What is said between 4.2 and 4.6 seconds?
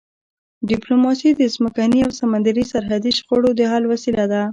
ده.